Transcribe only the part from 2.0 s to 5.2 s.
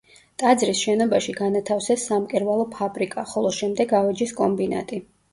სამკერვალო ფაბრიკა, ხოლო შემდეგ ავეჯის კომბინატი.